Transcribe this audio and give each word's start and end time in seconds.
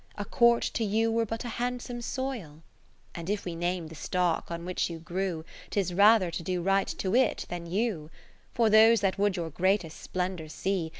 A 0.17 0.25
Court 0.25 0.63
to 0.63 0.83
you 0.83 1.11
were 1.11 1.27
but 1.27 1.45
a 1.45 1.47
hand 1.47 1.83
some 1.83 2.01
soil. 2.01 2.63
And 3.13 3.29
if 3.29 3.45
we 3.45 3.53
name 3.53 3.85
the 3.85 3.93
stock 3.93 4.49
on 4.49 4.65
which 4.65 4.89
you 4.89 4.97
grew, 4.97 5.45
'Tis 5.69 5.93
rather 5.93 6.31
to 6.31 6.41
do 6.41 6.63
right 6.63 6.87
to 6.97 7.13
it 7.13 7.45
than 7.49 7.67
you: 7.67 8.09
For 8.51 8.67
those 8.67 9.01
that 9.01 9.19
would 9.19 9.37
your 9.37 9.51
greatest 9.51 9.99
splendour 10.01 10.49
see. 10.49 10.89